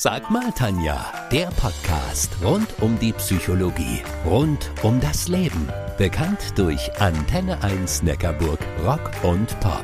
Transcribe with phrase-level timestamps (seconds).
[0.00, 5.68] Sag mal, Tanja, der Podcast rund um die Psychologie, rund um das Leben.
[5.96, 9.82] Bekannt durch Antenne 1 Neckarburg Rock und Pop.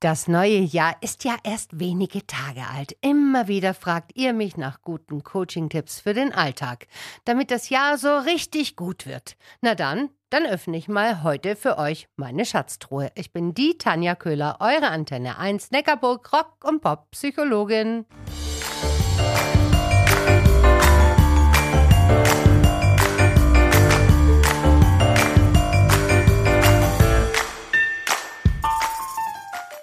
[0.00, 2.96] Das neue Jahr ist ja erst wenige Tage alt.
[3.02, 6.86] Immer wieder fragt ihr mich nach guten Coaching-Tipps für den Alltag,
[7.26, 9.36] damit das Jahr so richtig gut wird.
[9.60, 13.10] Na dann, dann öffne ich mal heute für euch meine Schatztruhe.
[13.14, 18.06] Ich bin die Tanja Köhler, eure Antenne 1 Neckarburg Rock und Pop Psychologin.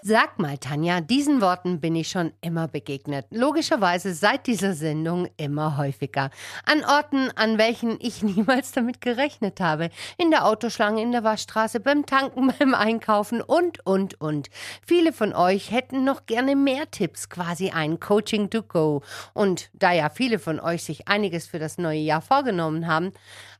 [0.10, 3.28] Sag mal, Tanja, diesen Worten bin ich schon immer begegnet.
[3.30, 6.32] Logischerweise seit dieser Sendung immer häufiger.
[6.66, 9.92] An Orten, an welchen ich niemals damit gerechnet habe.
[10.18, 14.50] In der Autoschlange, in der Waschstraße, beim Tanken, beim Einkaufen und, und, und.
[14.84, 19.04] Viele von euch hätten noch gerne mehr Tipps, quasi ein Coaching to go.
[19.36, 23.12] Und da ja viele von euch sich einiges für das neue Jahr vorgenommen haben,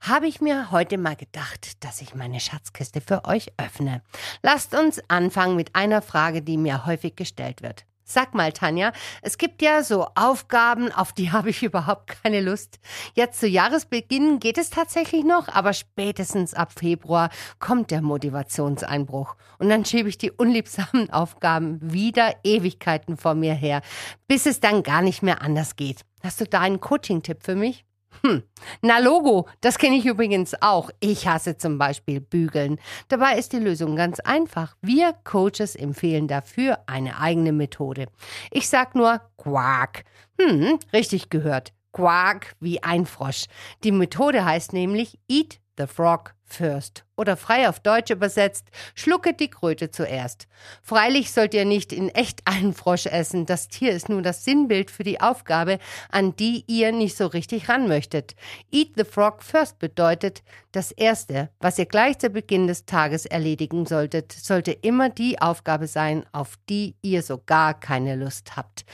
[0.02, 4.02] habe ich mir heute mal gedacht, dass ich meine Schatzkiste für euch öffne.
[4.42, 7.86] Lasst uns anfangen mit einer Frage, Frage, die mir häufig gestellt wird.
[8.04, 12.80] Sag mal, Tanja, es gibt ja so Aufgaben, auf die habe ich überhaupt keine Lust.
[13.14, 19.36] Jetzt zu Jahresbeginn geht es tatsächlich noch, aber spätestens ab Februar kommt der Motivationseinbruch.
[19.60, 23.82] Und dann schiebe ich die unliebsamen Aufgaben wieder Ewigkeiten vor mir her,
[24.28, 26.02] bis es dann gar nicht mehr anders geht.
[26.24, 27.86] Hast du da einen Coaching-Tipp für mich?
[28.22, 28.44] Hm.
[28.82, 30.90] Na Logo, das kenne ich übrigens auch.
[31.00, 32.80] Ich hasse zum Beispiel Bügeln.
[33.08, 34.76] Dabei ist die Lösung ganz einfach.
[34.82, 38.08] Wir Coaches empfehlen dafür eine eigene Methode.
[38.52, 40.04] Ich sag nur Quark.
[40.40, 41.72] Hm, richtig gehört.
[41.92, 43.46] Quark wie ein Frosch.
[43.84, 49.50] Die Methode heißt nämlich Eat the Frog first oder frei auf Deutsch übersetzt, schlucket die
[49.50, 50.48] Kröte zuerst.
[50.82, 54.90] Freilich sollt ihr nicht in echt einen Frosch essen, das Tier ist nur das Sinnbild
[54.90, 55.80] für die Aufgabe,
[56.10, 58.36] an die ihr nicht so richtig ran möchtet.
[58.72, 63.86] Eat the Frog first bedeutet, das Erste, was ihr gleich zu Beginn des Tages erledigen
[63.86, 68.86] solltet, sollte immer die Aufgabe sein, auf die ihr so gar keine Lust habt,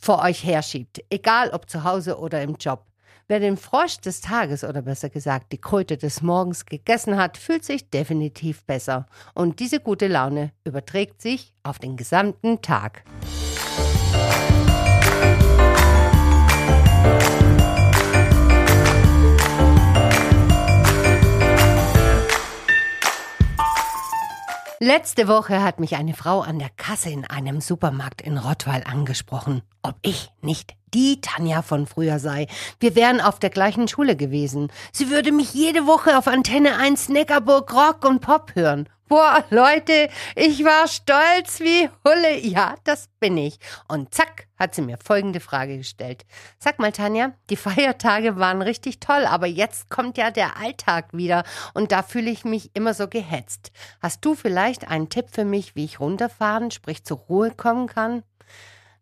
[0.00, 2.89] vor euch herschiebt, egal ob zu Hause oder im Job.
[3.30, 7.64] Wer den Frosch des Tages oder besser gesagt die Kröte des Morgens gegessen hat, fühlt
[7.64, 9.06] sich definitiv besser.
[9.34, 13.04] Und diese gute Laune überträgt sich auf den gesamten Tag.
[24.82, 29.60] Letzte Woche hat mich eine Frau an der Kasse in einem Supermarkt in Rottweil angesprochen,
[29.82, 32.46] ob ich nicht die Tanja von früher sei.
[32.78, 34.72] Wir wären auf der gleichen Schule gewesen.
[34.90, 38.88] Sie würde mich jede Woche auf Antenne 1 Neckarburg Rock und Pop hören.
[39.10, 42.38] Boah, Leute, ich war stolz wie Hulle.
[42.46, 43.58] Ja, das bin ich.
[43.88, 46.24] Und zack, hat sie mir folgende Frage gestellt.
[46.60, 51.42] Sag mal, Tanja, die Feiertage waren richtig toll, aber jetzt kommt ja der Alltag wieder
[51.74, 53.72] und da fühle ich mich immer so gehetzt.
[54.00, 58.22] Hast du vielleicht einen Tipp für mich, wie ich runterfahren, sprich zur Ruhe kommen kann?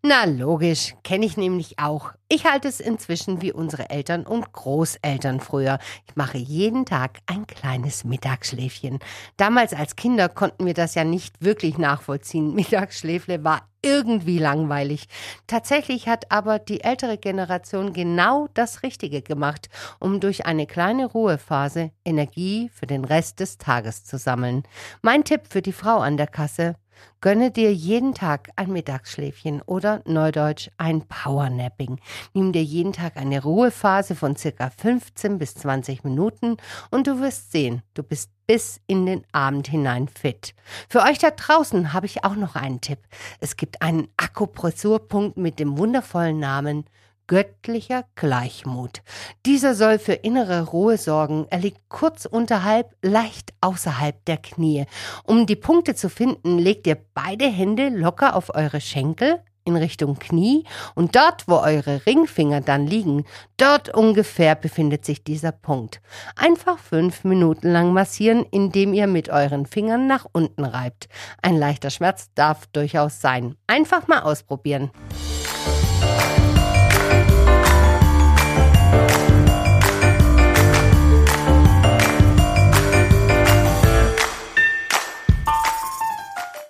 [0.01, 2.13] Na logisch, kenne ich nämlich auch.
[2.29, 5.81] Ich halte es inzwischen wie unsere Eltern und Großeltern früher.
[6.07, 9.01] Ich mache jeden Tag ein kleines Mittagsschläfchen.
[9.37, 12.55] Damals als Kinder konnten wir das ja nicht wirklich nachvollziehen.
[12.55, 15.09] Mittagsschläfle war irgendwie langweilig.
[15.49, 21.91] Tatsächlich hat aber die ältere Generation genau das Richtige gemacht, um durch eine kleine Ruhephase
[22.05, 24.63] Energie für den Rest des Tages zu sammeln.
[25.03, 26.77] Mein Tipp für die Frau an der Kasse
[27.21, 32.01] Gönne dir jeden Tag ein Mittagsschläfchen oder neudeutsch ein Powernapping.
[32.35, 36.57] Nimm dir jeden Tag eine Ruhephase von circa 15 bis 20 Minuten
[36.91, 40.55] und du wirst sehen, du bist bis in den Abend hinein fit.
[40.89, 43.01] Für euch da draußen habe ich auch noch einen Tipp.
[43.41, 46.85] Es gibt einen Akupressurpunkt mit dem wundervollen Namen
[47.29, 49.03] göttlicher Gleichmut.
[49.47, 51.47] Dieser soll für innere Ruhe sorgen.
[51.51, 54.87] Er liegt kurz unterhalb, leicht außerhalb der Knie.
[55.23, 60.19] Um die Punkte zu finden, legt ihr beide Hände locker auf eure Schenkel in Richtung
[60.19, 60.65] Knie
[60.95, 63.25] und dort, wo eure Ringfinger dann liegen,
[63.59, 66.01] dort ungefähr befindet sich dieser Punkt.
[66.35, 71.09] Einfach fünf Minuten lang massieren, indem ihr mit euren Fingern nach unten reibt.
[71.43, 73.57] Ein leichter Schmerz darf durchaus sein.
[73.67, 74.91] Einfach mal ausprobieren.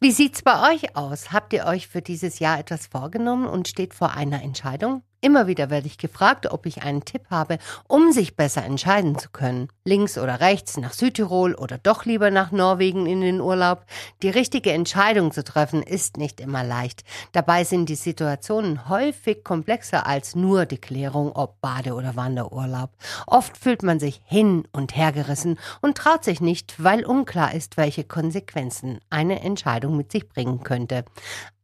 [0.01, 1.33] Wie sieht's bei euch aus?
[1.33, 5.03] Habt ihr euch für dieses Jahr etwas vorgenommen und steht vor einer Entscheidung?
[5.21, 9.31] Immer wieder werde ich gefragt, ob ich einen Tipp habe, um sich besser entscheiden zu
[9.31, 9.69] können.
[9.85, 13.85] Links oder rechts, nach Südtirol oder doch lieber nach Norwegen in den Urlaub.
[14.23, 17.03] Die richtige Entscheidung zu treffen ist nicht immer leicht.
[17.33, 22.91] Dabei sind die Situationen häufig komplexer als nur die Klärung, ob Bade- oder Wanderurlaub.
[23.27, 28.05] Oft fühlt man sich hin und hergerissen und traut sich nicht, weil unklar ist, welche
[28.05, 31.05] Konsequenzen eine Entscheidung mit sich bringen könnte.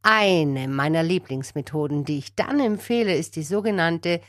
[0.06, 4.20] Eine meiner Lieblingsmethoden, die ich dann empfehle, ist die sogenannte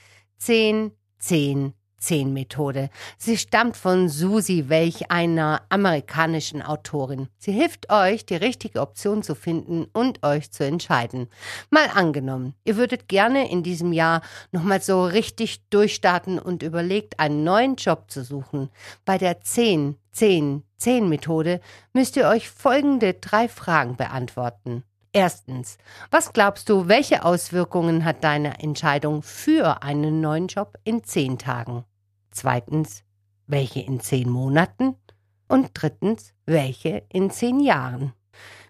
[0.41, 2.89] 10-10-10-Methode.
[3.17, 7.27] Sie stammt von Susie Welch, einer amerikanischen Autorin.
[7.37, 11.27] Sie hilft euch, die richtige Option zu finden und euch zu entscheiden.
[11.71, 14.21] Mal angenommen, ihr würdet gerne in diesem Jahr
[14.53, 18.69] nochmal so richtig durchstarten und überlegt, einen neuen Job zu suchen.
[19.03, 21.59] Bei der 10-10-10-Methode
[21.91, 24.85] müsst ihr euch folgende drei Fragen beantworten.
[25.15, 25.77] Erstens,
[26.11, 31.85] was glaubst du, welche Auswirkungen hat deine Entscheidung für einen neuen Job in zehn Tagen?
[32.31, 33.05] Zweitens,
[33.47, 34.97] welche in zehn Monaten?
[35.47, 38.11] Und drittens, welche in zehn Jahren?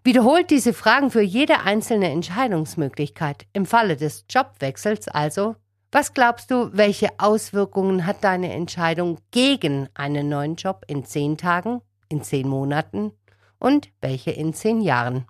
[0.03, 3.47] Wiederholt diese Fragen für jede einzelne Entscheidungsmöglichkeit.
[3.53, 5.55] Im Falle des Jobwechsels also,
[5.91, 11.81] was glaubst du, welche Auswirkungen hat deine Entscheidung gegen einen neuen Job in zehn Tagen,
[12.07, 13.13] in zehn Monaten
[13.59, 15.25] und welche in zehn Jahren.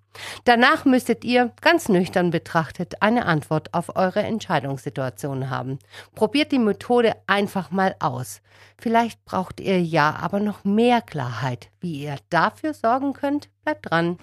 [0.45, 5.79] Danach müsstet ihr, ganz nüchtern betrachtet, eine Antwort auf eure Entscheidungssituation haben.
[6.13, 8.41] Probiert die Methode einfach mal aus.
[8.77, 11.69] Vielleicht braucht ihr ja aber noch mehr Klarheit.
[11.79, 14.17] Wie ihr dafür sorgen könnt, bleibt dran.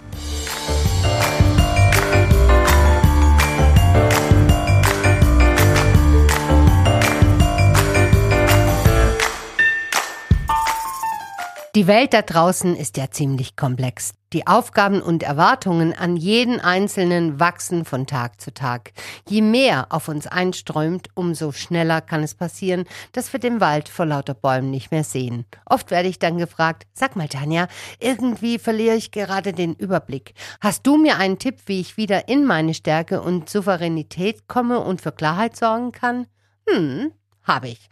[11.74, 14.12] Die Welt da draußen ist ja ziemlich komplex.
[14.34, 18.92] Die Aufgaben und Erwartungen an jeden Einzelnen wachsen von Tag zu Tag.
[19.26, 24.04] Je mehr auf uns einströmt, umso schneller kann es passieren, dass wir den Wald vor
[24.04, 25.46] lauter Bäumen nicht mehr sehen.
[25.64, 27.68] Oft werde ich dann gefragt, sag mal Tanja,
[28.00, 30.34] irgendwie verliere ich gerade den Überblick.
[30.60, 35.00] Hast du mir einen Tipp, wie ich wieder in meine Stärke und Souveränität komme und
[35.00, 36.26] für Klarheit sorgen kann?
[36.68, 37.12] Hm,
[37.44, 37.88] habe ich.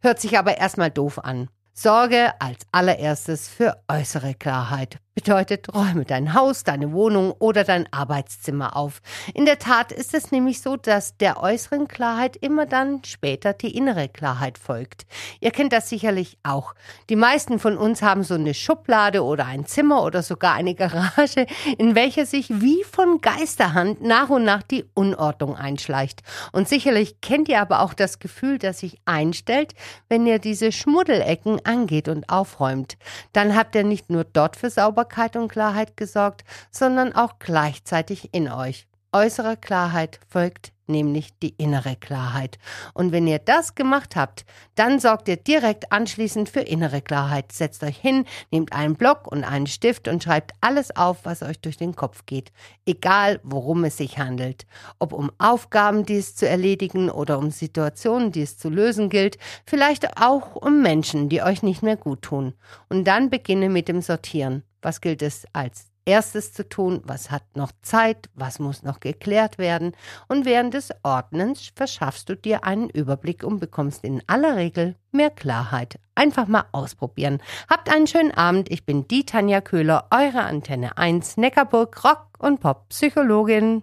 [0.00, 1.48] Hört sich aber erstmal doof an.
[1.78, 4.98] Sorge als allererstes für äußere Klarheit.
[5.16, 9.00] Bedeutet, räume dein Haus, deine Wohnung oder dein Arbeitszimmer auf.
[9.32, 13.74] In der Tat ist es nämlich so, dass der äußeren Klarheit immer dann später die
[13.74, 15.06] innere Klarheit folgt.
[15.40, 16.74] Ihr kennt das sicherlich auch.
[17.08, 21.46] Die meisten von uns haben so eine Schublade oder ein Zimmer oder sogar eine Garage,
[21.78, 26.24] in welcher sich wie von Geisterhand nach und nach die Unordnung einschleicht.
[26.52, 29.72] Und sicherlich kennt ihr aber auch das Gefühl, das sich einstellt,
[30.10, 32.98] wenn ihr diese Schmuddelecken angeht und aufräumt.
[33.32, 38.34] Dann habt ihr nicht nur dort für sauber Sauberkeit und Klarheit gesorgt, sondern auch gleichzeitig
[38.34, 38.88] in euch.
[39.12, 42.58] Äußere Klarheit folgt nämlich die innere Klarheit.
[42.94, 44.44] Und wenn ihr das gemacht habt,
[44.74, 47.52] dann sorgt ihr direkt anschließend für innere Klarheit.
[47.52, 51.58] Setzt euch hin, nehmt einen Block und einen Stift und schreibt alles auf, was euch
[51.60, 52.52] durch den Kopf geht.
[52.86, 54.66] Egal, worum es sich handelt.
[54.98, 59.38] Ob um Aufgaben, die es zu erledigen oder um Situationen, die es zu lösen gilt.
[59.64, 62.54] Vielleicht auch um Menschen, die euch nicht mehr gut tun.
[62.88, 64.62] Und dann beginne mit dem Sortieren.
[64.82, 67.02] Was gilt es als erstes zu tun?
[67.04, 68.30] Was hat noch Zeit?
[68.34, 69.92] Was muss noch geklärt werden?
[70.28, 75.30] Und während des Ordnens verschaffst du dir einen Überblick und bekommst in aller Regel mehr
[75.30, 75.98] Klarheit.
[76.14, 77.42] Einfach mal ausprobieren.
[77.68, 78.70] Habt einen schönen Abend.
[78.70, 83.82] Ich bin die Tanja Köhler, eure Antenne 1 Neckarburg Rock und Pop Psychologin.